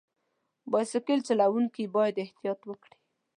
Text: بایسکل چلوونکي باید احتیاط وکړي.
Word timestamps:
بایسکل 0.71 1.19
چلوونکي 1.27 1.83
باید 1.95 2.15
احتیاط 2.23 2.59
وکړي. 2.65 2.95